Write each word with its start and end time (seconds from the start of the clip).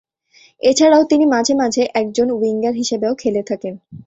এছাড়াও 0.61 1.03
তিনি 1.03 1.25
মাঝে 1.25 1.53
মাঝে 1.55 1.83
একজন 1.93 2.27
উইঙ্গার 2.31 2.73
হিসেবেও 2.73 3.13
খেলে 3.15 3.41
থাকেন। 3.43 3.73